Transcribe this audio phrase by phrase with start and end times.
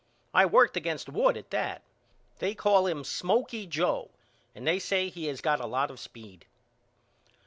[0.33, 1.83] I worked against Wood at that.
[2.39, 4.09] They call him Smoky Joe
[4.55, 6.47] and they say he has got lot of speed.